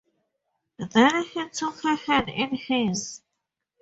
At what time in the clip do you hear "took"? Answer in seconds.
1.49-1.81